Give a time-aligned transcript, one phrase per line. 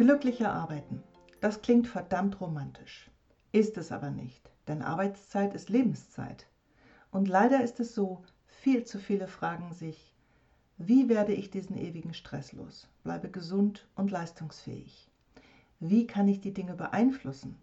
[0.00, 1.02] Glücklicher arbeiten.
[1.42, 3.10] Das klingt verdammt romantisch.
[3.52, 6.46] Ist es aber nicht, denn Arbeitszeit ist Lebenszeit.
[7.10, 10.14] Und leider ist es so, viel zu viele fragen sich,
[10.78, 15.10] wie werde ich diesen ewigen Stress los, bleibe gesund und leistungsfähig?
[15.80, 17.58] Wie kann ich die Dinge beeinflussen?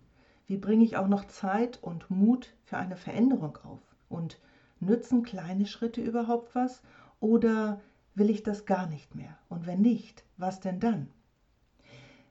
[0.46, 3.82] Wie bringe ich auch noch Zeit und Mut für eine Veränderung auf?
[4.10, 4.40] Und
[4.80, 6.84] nützen kleine Schritte überhaupt was?
[7.20, 7.82] Oder
[8.14, 9.40] will ich das gar nicht mehr?
[9.50, 11.10] Und wenn nicht, was denn dann?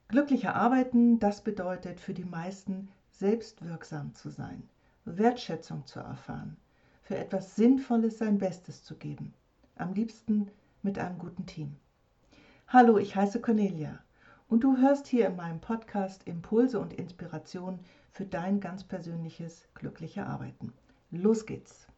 [0.09, 4.63] Glücklicher Arbeiten, das bedeutet für die meisten selbstwirksam zu sein,
[5.05, 6.57] Wertschätzung zu erfahren,
[7.03, 9.35] für etwas Sinnvolles sein Bestes zu geben,
[9.75, 10.49] am liebsten
[10.83, 11.75] mit einem guten Team.
[12.69, 13.99] Hallo, ich heiße Cornelia
[14.49, 17.81] und du hörst hier in meinem Podcast Impulse und Inspiration
[18.13, 20.73] für dein ganz persönliches glückliche Arbeiten.
[21.11, 21.89] Los geht's!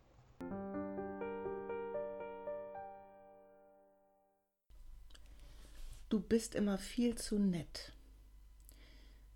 [6.09, 7.93] Du bist immer viel zu nett.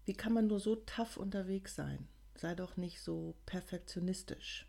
[0.05, 2.09] Wie kann man nur so tough unterwegs sein?
[2.35, 4.67] Sei doch nicht so perfektionistisch.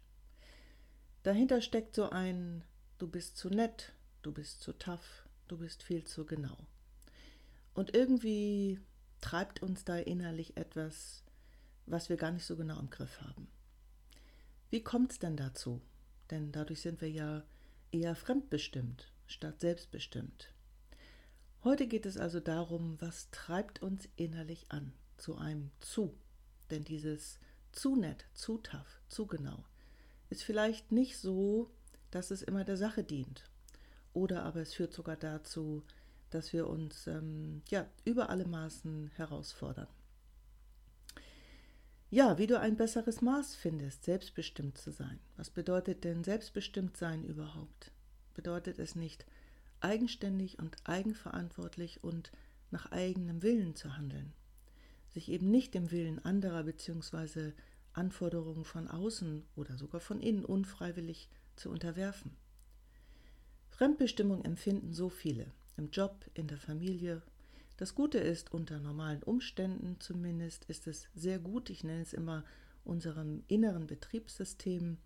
[1.24, 2.64] Dahinter steckt so ein,
[3.00, 6.58] du bist zu nett, du bist zu tough, du bist viel zu genau.
[7.74, 8.80] Und irgendwie
[9.22, 11.24] treibt uns da innerlich etwas,
[11.86, 13.48] was wir gar nicht so genau im Griff haben.
[14.70, 15.82] Wie kommt es denn dazu?
[16.30, 17.44] Denn dadurch sind wir ja
[17.92, 20.54] eher fremdbestimmt statt selbstbestimmt.
[21.64, 24.94] Heute geht es also darum, was treibt uns innerlich an
[25.24, 26.14] zu einem zu.
[26.70, 27.40] Denn dieses
[27.72, 29.64] zu nett, zu tough, zu genau
[30.30, 31.70] ist vielleicht nicht so,
[32.12, 33.50] dass es immer der Sache dient.
[34.14, 35.84] Oder aber es führt sogar dazu,
[36.30, 39.88] dass wir uns ähm, ja, über alle Maßen herausfordern.
[42.10, 45.20] Ja, wie du ein besseres Maß findest, selbstbestimmt zu sein.
[45.38, 47.92] Was bedeutet denn selbstbestimmt sein überhaupt?
[48.34, 49.26] Bedeutet es nicht,
[49.80, 52.32] eigenständig und eigenverantwortlich und
[52.72, 54.34] nach eigenem Willen zu handeln?
[55.14, 57.54] Sich eben nicht dem Willen anderer bzw.
[57.94, 62.32] Anforderungen von außen oder sogar von innen unfreiwillig zu unterwerfen.
[63.70, 67.22] Fremdbestimmung empfinden so viele, im Job, in der Familie.
[67.78, 72.44] Das Gute ist, unter normalen Umständen zumindest ist es sehr gut, ich nenne es immer
[72.84, 74.98] unserem inneren Betriebssystem,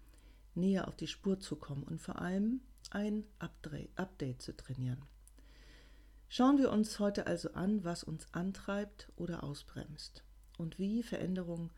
[0.55, 5.01] näher auf die Spur zu kommen und vor allem ein Update zu trainieren.
[6.29, 10.23] Schauen wir uns heute also an, was uns antreibt oder ausbremst
[10.57, 11.71] und wie Veränderung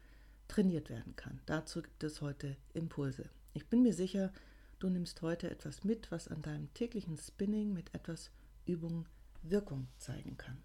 [0.48, 1.40] trainiert werden kann.
[1.46, 3.30] Dazu gibt es heute Impulse.
[3.54, 4.34] Ich bin mir sicher,
[4.80, 8.32] du nimmst heute etwas mit, was an deinem täglichen Spinning mit etwas
[8.66, 9.08] Übung
[9.44, 10.58] Wirkung zeigen kann.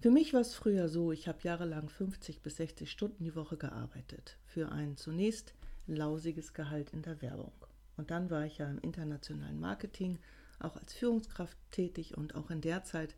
[0.00, 3.56] Für mich war es früher so, ich habe jahrelang 50 bis 60 Stunden die Woche
[3.56, 5.54] gearbeitet für ein zunächst
[5.86, 7.52] lausiges Gehalt in der Werbung.
[7.96, 10.18] Und dann war ich ja im internationalen Marketing
[10.58, 13.14] auch als Führungskraft tätig und auch in der Zeit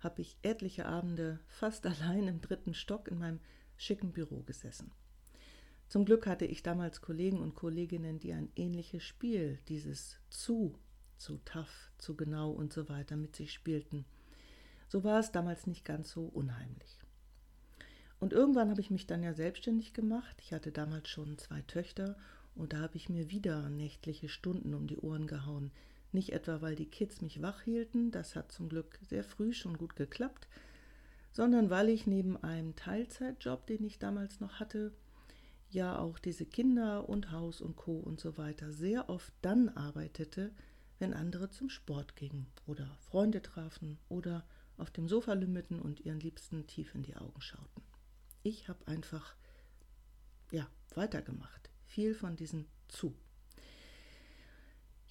[0.00, 3.40] habe ich etliche Abende fast allein im dritten Stock in meinem
[3.76, 4.90] schicken Büro gesessen.
[5.88, 10.78] Zum Glück hatte ich damals Kollegen und Kolleginnen, die ein ähnliches Spiel, dieses zu,
[11.18, 14.06] zu tough, zu genau und so weiter mit sich spielten.
[14.88, 16.98] So war es damals nicht ganz so unheimlich.
[18.20, 20.36] Und irgendwann habe ich mich dann ja selbstständig gemacht.
[20.40, 22.16] Ich hatte damals schon zwei Töchter
[22.54, 25.72] und da habe ich mir wieder nächtliche Stunden um die Ohren gehauen,
[26.14, 29.78] nicht etwa, weil die Kids mich wach hielten, das hat zum Glück sehr früh schon
[29.78, 30.48] gut geklappt,
[31.32, 34.92] sondern weil ich neben einem Teilzeitjob, den ich damals noch hatte,
[35.70, 40.52] ja auch diese Kinder und Haus und Co und so weiter sehr oft dann arbeitete,
[40.98, 44.44] wenn andere zum Sport gingen oder Freunde trafen oder
[44.76, 47.82] auf dem Sofa lümmelten und ihren Liebsten tief in die Augen schauten.
[48.42, 49.34] Ich habe einfach
[50.50, 53.14] ja weitergemacht, viel von diesen zu.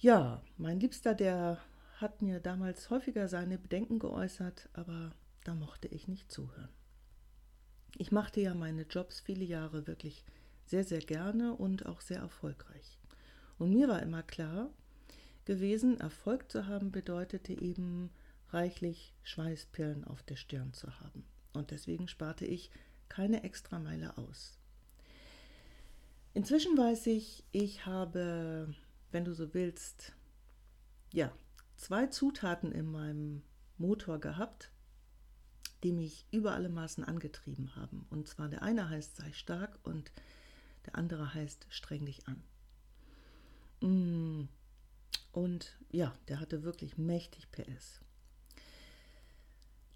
[0.02, 1.58] Ja, mein Liebster, der
[1.98, 5.12] hat mir damals häufiger seine Bedenken geäußert, aber
[5.44, 6.74] da mochte ich nicht zuhören.
[7.96, 10.24] Ich machte ja meine Jobs viele Jahre wirklich
[10.66, 12.98] sehr, sehr gerne und auch sehr erfolgreich.
[13.60, 14.70] Und mir war immer klar
[15.44, 18.10] gewesen, Erfolg zu haben bedeutete eben
[18.48, 21.24] reichlich Schweißperlen auf der Stirn zu haben.
[21.52, 22.72] Und deswegen sparte ich
[23.08, 24.58] keine Extrameile aus.
[26.34, 28.74] Inzwischen weiß ich, ich habe
[29.12, 30.12] wenn du so willst,
[31.12, 31.32] ja,
[31.76, 33.42] zwei Zutaten in meinem
[33.78, 34.70] Motor gehabt,
[35.82, 38.06] die mich über alle Maßen angetrieben haben.
[38.10, 40.12] Und zwar der eine heißt sei stark und
[40.86, 42.42] der andere heißt streng dich an.
[43.80, 44.48] Mm.
[45.32, 48.00] Und ja, der hatte wirklich mächtig PS.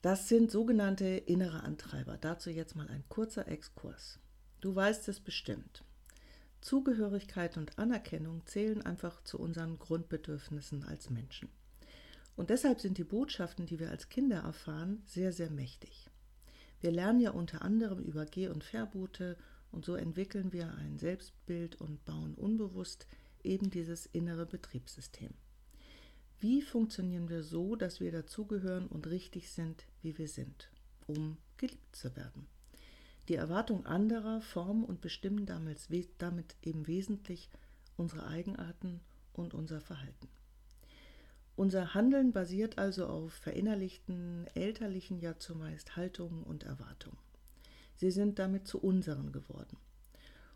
[0.02, 2.16] Das sind sogenannte innere Antreiber.
[2.16, 4.18] Dazu jetzt mal ein kurzer Exkurs.
[4.60, 5.84] Du weißt es bestimmt.
[6.66, 11.48] Zugehörigkeit und Anerkennung zählen einfach zu unseren Grundbedürfnissen als Menschen.
[12.34, 16.10] Und deshalb sind die Botschaften, die wir als Kinder erfahren, sehr, sehr mächtig.
[16.80, 19.36] Wir lernen ja unter anderem über Geh- und Verbote
[19.70, 23.06] und so entwickeln wir ein Selbstbild und bauen unbewusst
[23.44, 25.34] eben dieses innere Betriebssystem.
[26.40, 30.68] Wie funktionieren wir so, dass wir dazugehören und richtig sind, wie wir sind,
[31.06, 32.48] um geliebt zu werden?
[33.28, 35.88] Die Erwartung anderer formen und bestimmen damit,
[36.18, 37.50] damit eben wesentlich
[37.96, 39.00] unsere Eigenarten
[39.32, 40.28] und unser Verhalten.
[41.56, 47.18] Unser Handeln basiert also auf verinnerlichten, elterlichen, ja zumeist Haltungen und Erwartungen.
[47.96, 49.78] Sie sind damit zu unseren geworden.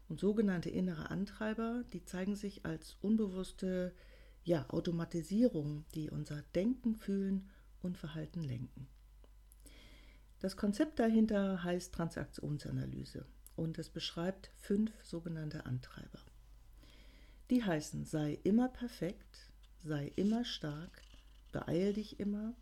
[0.08, 3.94] Und sogenannte innere Antreiber, die zeigen sich als unbewusste
[4.44, 7.48] ja, Automatisierung, die unser Denken, Fühlen
[7.82, 8.86] und Verhalten lenken.
[10.40, 13.26] Das Konzept dahinter heißt Transaktionsanalyse
[13.56, 16.18] und es beschreibt fünf sogenannte Antreiber.
[17.50, 19.50] Die heißen sei immer perfekt,
[19.84, 21.02] sei immer stark,
[21.52, 22.54] beeil dich immer,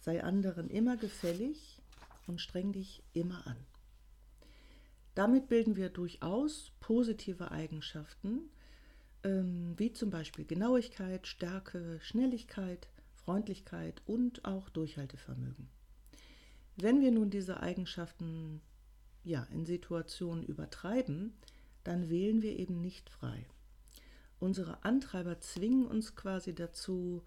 [0.00, 1.80] sei anderen immer gefällig
[2.26, 3.56] und streng dich immer an.
[5.14, 8.50] Damit bilden wir durchaus positive Eigenschaften,
[9.22, 15.77] ähm, wie zum Beispiel Genauigkeit, Stärke, Schnelligkeit, Freundlichkeit und auch Durchhaltevermögen.
[16.80, 18.60] Wenn wir nun diese Eigenschaften
[19.24, 21.32] ja, in Situationen übertreiben,
[21.82, 23.46] dann wählen wir eben nicht frei.
[24.38, 27.24] Unsere Antreiber zwingen uns quasi dazu,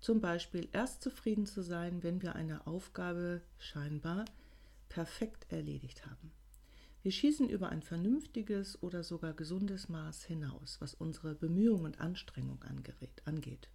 [0.00, 4.26] zum Beispiel erst zufrieden zu sein, wenn wir eine Aufgabe scheinbar
[4.90, 6.30] perfekt erledigt haben.
[7.02, 12.62] Wir schießen über ein vernünftiges oder sogar gesundes Maß hinaus, was unsere Bemühungen und Anstrengung
[13.24, 13.70] angeht.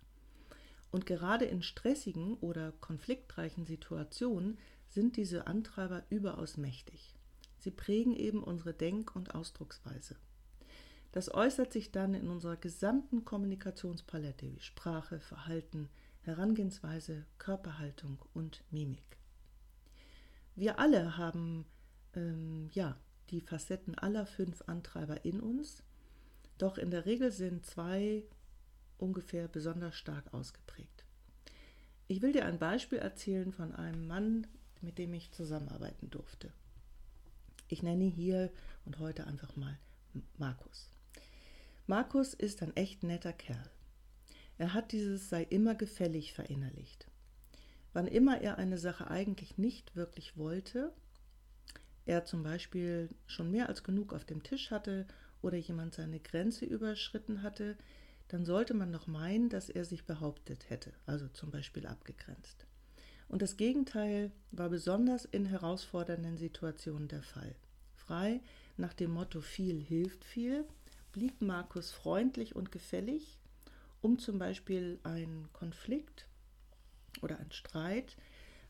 [0.91, 4.59] Und gerade in stressigen oder konfliktreichen Situationen
[4.95, 7.15] sind diese Antreiber überaus mächtig.
[7.59, 10.15] Sie prägen eben unsere Denk- und Ausdrucksweise.
[11.11, 15.89] Das äußert sich dann in unserer gesamten Kommunikationspalette wie Sprache, Verhalten,
[16.21, 19.17] Herangehensweise, Körperhaltung und Mimik.
[20.55, 21.65] Wir alle haben
[22.13, 22.97] ähm, ja,
[23.31, 25.83] die Facetten aller fünf Antreiber in uns,
[26.57, 28.23] doch in der Regel sind zwei
[28.97, 31.03] ungefähr besonders stark ausgeprägt.
[32.07, 34.47] Ich will dir ein Beispiel erzählen von einem Mann,
[34.81, 36.51] mit dem ich zusammenarbeiten durfte.
[37.67, 38.51] Ich nenne hier
[38.85, 39.77] und heute einfach mal
[40.37, 40.89] Markus.
[41.87, 43.69] Markus ist ein echt netter Kerl.
[44.57, 47.07] Er hat dieses sei immer gefällig verinnerlicht.
[47.93, 50.93] Wann immer er eine Sache eigentlich nicht wirklich wollte,
[52.05, 55.07] er zum Beispiel schon mehr als genug auf dem Tisch hatte
[55.41, 57.77] oder jemand seine Grenze überschritten hatte,
[58.27, 62.65] dann sollte man noch meinen, dass er sich behauptet hätte, also zum Beispiel abgegrenzt.
[63.27, 67.55] Und das Gegenteil war besonders in herausfordernden Situationen der Fall.
[67.95, 68.41] Frei
[68.77, 70.65] nach dem Motto viel hilft viel
[71.11, 73.39] blieb Markus freundlich und gefällig,
[74.01, 76.27] um zum Beispiel einen Konflikt
[77.21, 78.17] oder einen Streit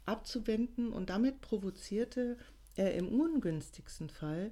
[0.06, 2.38] abzuwenden und damit provozierte
[2.75, 4.52] er im ungünstigsten Fall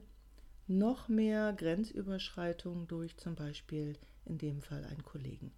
[0.66, 5.52] noch mehr Grenzüberschreitung durch zum Beispiel in dem Fall einen Kollegen.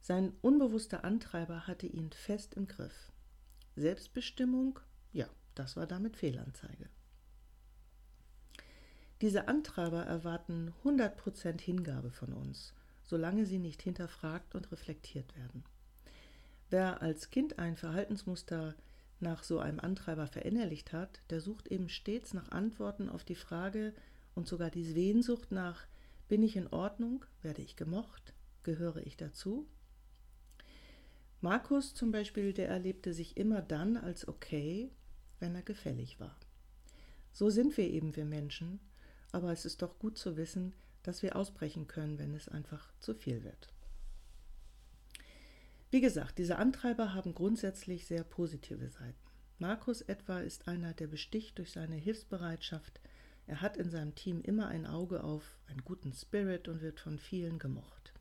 [0.00, 3.12] Sein unbewusster Antreiber hatte ihn fest im Griff.
[3.76, 4.80] Selbstbestimmung,
[5.12, 6.88] ja, das war damit Fehlanzeige.
[9.20, 12.74] Diese Antreiber erwarten 100% Hingabe von uns,
[13.04, 15.64] solange sie nicht hinterfragt und reflektiert werden.
[16.68, 18.74] Wer als Kind ein Verhaltensmuster
[19.20, 23.94] nach so einem Antreiber verinnerlicht hat, der sucht eben stets nach Antworten auf die Frage
[24.34, 25.86] und sogar die Sehnsucht nach,
[26.28, 28.34] bin ich in Ordnung, werde ich gemocht,
[28.64, 29.66] gehöre ich dazu?
[31.46, 34.90] Markus zum Beispiel, der erlebte sich immer dann als okay,
[35.38, 36.36] wenn er gefällig war.
[37.32, 38.80] So sind wir eben wir Menschen
[39.36, 40.72] aber es ist doch gut zu wissen,
[41.02, 43.68] dass wir ausbrechen können, wenn es einfach zu viel wird.
[45.90, 49.14] Wie gesagt, diese Antreiber haben grundsätzlich sehr positive Seiten.
[49.58, 52.98] Markus etwa ist einer, der besticht durch seine Hilfsbereitschaft.
[53.46, 57.18] Er hat in seinem Team immer ein Auge auf einen guten Spirit und wird von
[57.18, 58.14] vielen gemocht.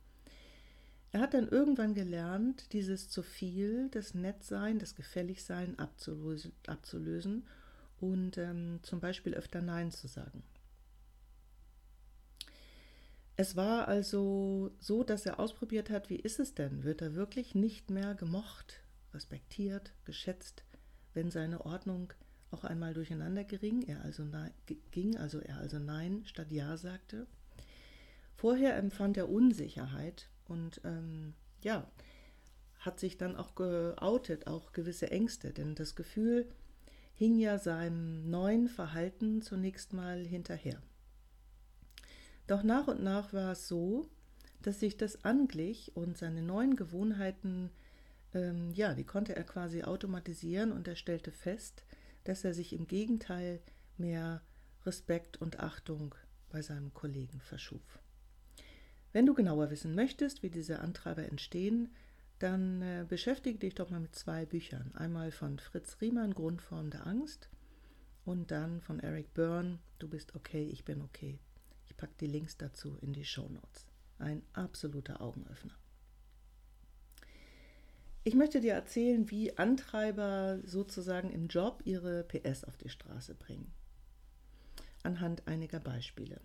[1.15, 7.48] Er hat dann irgendwann gelernt, dieses zu viel, das Nettsein, das Gefälligsein abzulösen, abzulösen
[8.01, 10.43] und ähm, zum Beispiel öfter Nein zu sagen.
[13.38, 16.84] Es war also so, dass er ausprobiert hat, wie ist es denn?
[16.84, 18.81] Wird er wirklich nicht mehr gemocht,
[19.13, 20.65] respektiert, geschätzt,
[21.13, 22.12] wenn seine Ordnung
[22.51, 24.51] auch einmal durcheinander ging, er also nein,
[24.91, 27.25] ging, also er also Nein statt Ja sagte?
[28.34, 31.34] Vorher empfand er Unsicherheit und ähm,
[31.64, 31.90] ja,
[32.80, 36.48] hat sich dann auch geoutet, auch gewisse Ängste, denn das Gefühl
[37.14, 40.82] hing ja seinem neuen Verhalten zunächst mal hinterher.
[42.48, 44.08] Doch nach und nach war es so,
[44.62, 47.72] dass sich das anglich und seine neuen Gewohnheiten
[48.36, 51.86] ähm, ja, die konnte er quasi automatisieren und er stellte fest,
[52.25, 53.62] dass er sich im Gegenteil
[53.98, 54.42] mehr
[54.86, 56.14] Respekt und Achtung
[56.50, 58.00] bei seinem Kollegen verschuf.
[59.15, 61.88] Wenn du genauer wissen möchtest, wie diese Antreiber entstehen,
[62.39, 64.93] dann äh, beschäftige dich doch mal mit zwei Büchern.
[64.93, 67.50] Einmal von Fritz Riemann, Grundform der Angst,
[68.25, 71.39] und dann von Eric Byrne, Du bist okay, ich bin okay.
[71.86, 73.88] Ich packe die Links dazu in die Show Notes.
[74.19, 75.77] Ein absoluter Augenöffner.
[78.25, 83.72] Ich möchte dir erzählen, wie Antreiber sozusagen im Job ihre PS auf die Straße bringen.
[85.03, 86.41] Anhand einiger Beispiele.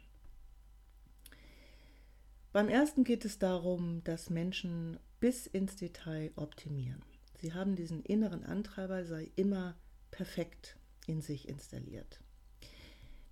[2.52, 7.02] Beim ersten geht es darum, dass Menschen bis ins Detail optimieren.
[7.40, 9.76] Sie haben diesen inneren Antreiber, sei immer
[10.10, 10.76] perfekt
[11.06, 12.20] in sich installiert.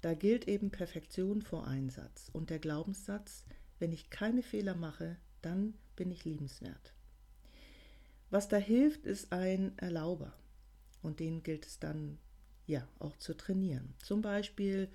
[0.01, 3.45] Da gilt eben Perfektion vor Einsatz und der Glaubenssatz,
[3.81, 6.95] wenn ich keine Fehler mache, dann bin ich liebenswert.
[8.31, 10.33] Was da hilft, ist ein Erlauber.
[11.03, 12.19] Und den gilt es dann
[12.67, 13.95] ja auch zu trainieren.
[14.03, 14.89] Zum Beispiel,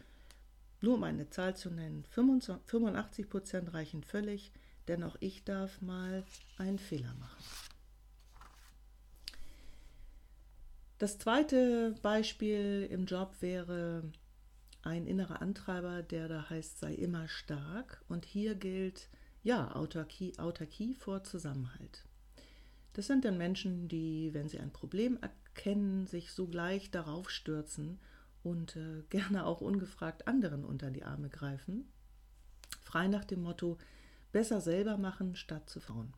[0.84, 4.52] nur um eine Zahl zu nennen, 85 Prozent reichen völlig,
[4.90, 6.26] denn auch ich darf mal
[6.58, 7.44] einen Fehler machen.
[10.98, 14.12] Das zweite Beispiel im Job wäre
[14.82, 18.04] ein innerer Antreiber, der da heißt, sei immer stark.
[18.10, 19.08] Und hier gilt,
[19.42, 22.04] ja, Autarkie, Autarkie vor Zusammenhalt.
[22.92, 28.00] Das sind dann Menschen, die, wenn sie ein Problem erkennen, sich sogleich darauf stürzen
[28.44, 31.86] und äh, gerne auch ungefragt anderen unter die Arme greifen.
[32.82, 33.78] Frei nach dem Motto,
[34.32, 36.14] besser selber machen statt zu fahren.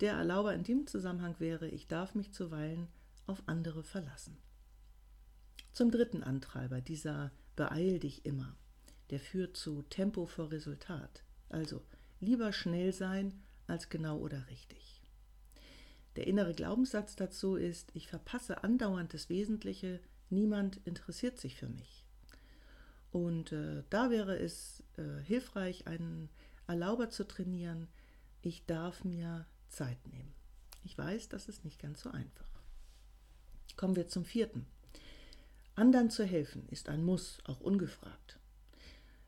[0.00, 2.88] Der Erlauber in dem Zusammenhang wäre, ich darf mich zuweilen
[3.26, 4.38] auf andere verlassen.
[5.72, 8.56] Zum dritten Antreiber, dieser Beeil dich immer,
[9.10, 11.22] der führt zu Tempo vor Resultat.
[11.48, 11.82] Also
[12.20, 15.02] lieber schnell sein als genau oder richtig.
[16.16, 20.00] Der innere Glaubenssatz dazu ist, ich verpasse andauernd das Wesentliche,
[20.30, 22.04] niemand interessiert sich für mich.
[23.12, 26.28] Und äh, da wäre es äh, hilfreich, einen
[26.66, 27.88] Erlauber zu trainieren,
[28.42, 30.32] ich darf mir Zeit nehmen.
[30.84, 32.48] Ich weiß, das ist nicht ganz so einfach.
[33.76, 34.66] Kommen wir zum vierten.
[35.74, 38.38] Andern zu helfen ist ein Muss, auch ungefragt.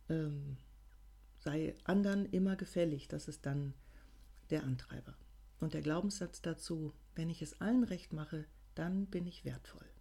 [0.09, 0.57] Ähm,
[1.41, 3.75] sei anderen immer gefällig, das ist dann
[4.51, 5.17] der Antreiber.
[5.61, 8.45] Und der Glaubenssatz dazu, wenn ich es allen recht mache,
[8.75, 9.92] dann bin ich wertvoll.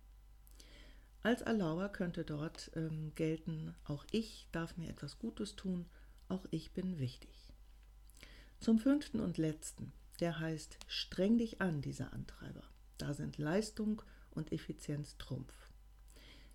[1.24, 5.86] Als Erlauber könnte dort ähm, gelten, auch ich darf mir etwas Gutes tun,
[6.30, 7.54] auch ich bin wichtig.
[8.60, 12.64] Zum fünften und letzten, der heißt, streng dich an, dieser Antreiber.
[12.98, 14.02] Da sind Leistung
[14.32, 15.54] und Effizienz Trumpf.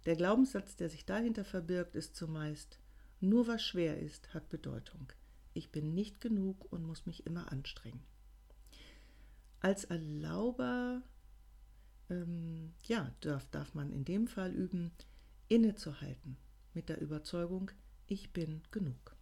[0.05, 2.79] Der Glaubenssatz, der sich dahinter verbirgt, ist zumeist,
[3.21, 5.13] nur was schwer ist, hat Bedeutung.
[5.55, 8.05] Ich bin nicht genug und muss mich immer anstrengen
[9.67, 11.03] als Erlauber
[12.11, 14.93] ähm, ja, darf, darf man in dem Fall üben,
[15.49, 16.37] innezuhalten
[16.75, 17.71] mit der Überzeugung,
[18.07, 19.17] ich bin genug.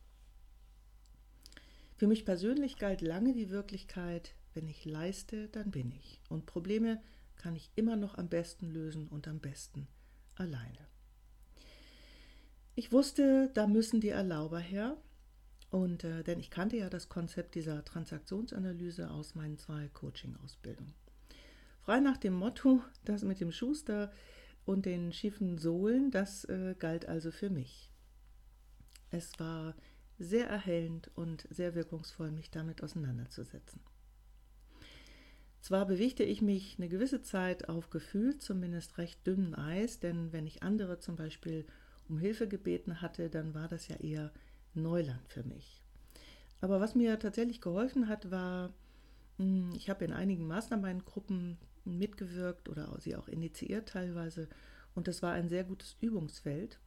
[1.96, 6.20] Für mich persönlich galt lange die Wirklichkeit, wenn ich leiste, dann bin ich.
[6.28, 7.00] Und Probleme
[7.36, 9.86] kann ich immer noch am besten lösen und am besten
[10.34, 10.88] alleine.
[12.74, 14.96] Ich wusste, da müssen die Erlauber her,
[15.70, 20.94] und äh, denn ich kannte ja das Konzept dieser Transaktionsanalyse aus meinen zwei Coaching-Ausbildungen.
[21.84, 24.10] Frei nach dem Motto, das mit dem Schuster
[24.64, 27.90] und den schiefen Sohlen, das äh, galt also für mich.
[29.10, 29.74] Es war
[30.18, 33.82] sehr erhellend und sehr wirkungsvoll, mich damit auseinanderzusetzen.
[35.60, 40.46] Zwar bewegte ich mich eine gewisse Zeit auf gefühlt zumindest recht dünnem Eis, denn wenn
[40.46, 41.66] ich andere zum Beispiel
[42.08, 44.32] um Hilfe gebeten hatte, dann war das ja eher
[44.72, 45.82] Neuland für mich.
[46.62, 48.72] Aber was mir tatsächlich geholfen hat, war,
[49.36, 54.48] hm, ich habe in einigen Mastermind-Gruppen mitgewirkt oder sie auch initiiert teilweise.
[54.94, 56.78] Und das war ein sehr gutes Übungsfeld.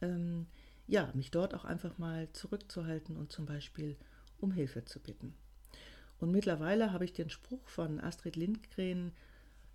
[0.00, 0.46] Ähm,
[0.86, 3.96] ja, mich dort auch einfach mal zurückzuhalten und zum Beispiel
[4.38, 5.34] um Hilfe zu bitten.
[6.18, 9.12] Und mittlerweile habe ich den Spruch von Astrid Lindgren,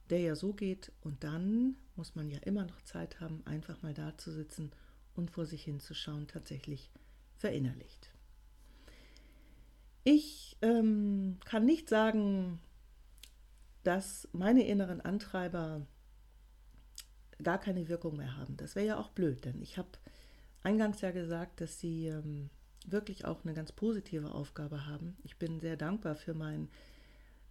[0.09, 3.93] der ja so geht, und dann muss man ja immer noch Zeit haben, einfach mal
[3.93, 4.71] da zu sitzen
[5.15, 6.89] und vor sich hinzuschauen tatsächlich
[7.37, 8.09] verinnerlicht.
[10.03, 12.59] Ich ähm, kann nicht sagen,
[13.83, 15.85] dass meine inneren Antreiber
[17.41, 18.57] gar keine Wirkung mehr haben.
[18.57, 19.89] Das wäre ja auch blöd, denn ich habe
[20.63, 22.49] eingangs ja gesagt, dass sie ähm,
[22.87, 25.17] wirklich auch eine ganz positive Aufgabe haben.
[25.23, 26.69] Ich bin sehr dankbar für mein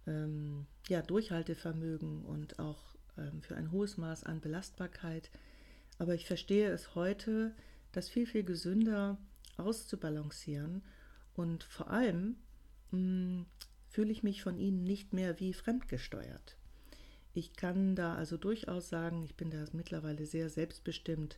[0.07, 5.29] ähm, ja, Durchhaltevermögen und auch ähm, für ein hohes Maß an Belastbarkeit.
[5.99, 7.53] Aber ich verstehe es heute,
[7.91, 9.17] das viel, viel gesünder
[9.57, 10.81] auszubalancieren
[11.35, 12.37] und vor allem
[12.91, 13.45] mh, mm,
[13.93, 16.57] fühle ich mich von ihnen nicht mehr wie fremdgesteuert.
[17.35, 21.37] Ich kann da also durchaus sagen, ich bin da mittlerweile sehr selbstbestimmt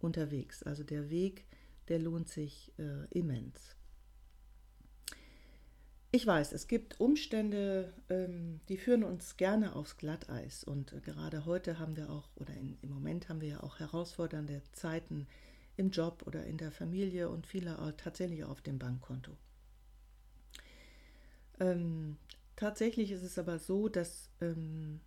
[0.00, 0.64] unterwegs.
[0.64, 1.46] Also der Weg,
[1.86, 3.76] der lohnt sich äh, immens.
[6.10, 10.64] Ich weiß, es gibt Umstände, ähm, die führen uns gerne aufs Glatteis.
[10.64, 13.78] Und äh, gerade heute haben wir auch, oder in, im Moment haben wir ja auch
[13.78, 15.28] herausfordernde Zeiten
[15.76, 19.36] im Job oder in der Familie und viele auch tatsächlich auf dem Bankkonto.
[21.60, 22.16] Ähm,
[22.56, 25.00] tatsächlich ist es aber so, dass ähm,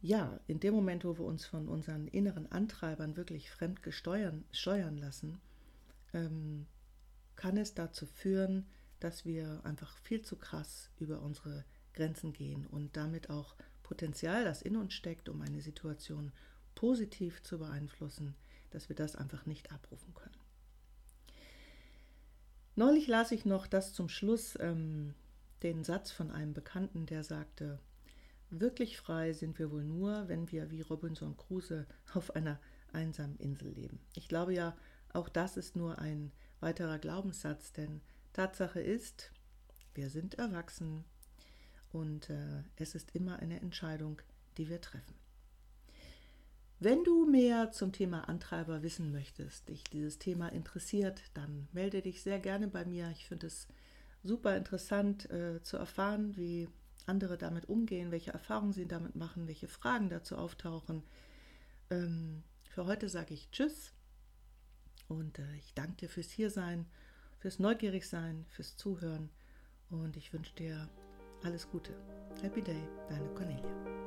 [0.00, 4.96] ja, in dem Moment, wo wir uns von unseren inneren Antreibern wirklich fremd gesteuern, steuern
[4.96, 5.40] lassen,
[6.12, 6.66] ähm,
[7.36, 8.66] kann es dazu führen,
[9.00, 14.62] dass wir einfach viel zu krass über unsere Grenzen gehen und damit auch Potenzial, das
[14.62, 16.32] in uns steckt, um eine Situation
[16.74, 18.34] positiv zu beeinflussen,
[18.70, 20.36] dass wir das einfach nicht abrufen können.
[22.78, 25.12] Neulich las ich noch das zum Schluss ähm,
[25.64, 27.80] den Satz von einem Bekannten, der sagte,
[28.50, 32.60] Wirklich frei sind wir wohl nur, wenn wir wie Robinson Crusoe auf einer
[32.92, 33.98] einsamen Insel leben.
[34.14, 34.76] Ich glaube ja,
[35.12, 36.30] auch das ist nur ein
[36.60, 38.00] weiterer Glaubenssatz, denn
[38.32, 39.32] Tatsache ist,
[39.96, 41.04] wir sind erwachsen
[41.90, 44.22] und äh, es ist immer eine Entscheidung,
[44.56, 45.16] die wir treffen.
[46.80, 52.22] Wenn du mehr zum Thema Antreiber wissen möchtest, dich dieses Thema interessiert, dann melde dich
[52.22, 53.10] sehr gerne bei mir.
[53.10, 53.66] Ich finde es
[54.22, 56.68] super interessant äh, zu erfahren, wie
[57.06, 61.02] andere damit umgehen, welche Erfahrungen sie damit machen, welche Fragen dazu auftauchen.
[61.90, 63.92] Ähm, für heute sage ich Tschüss
[65.08, 66.86] und äh, ich danke dir fürs Hiersein,
[67.38, 69.30] fürs Neugierigsein, fürs Zuhören
[69.90, 70.88] und ich wünsche dir
[71.42, 71.92] alles Gute.
[72.40, 73.97] Happy Day, deine Cornelia.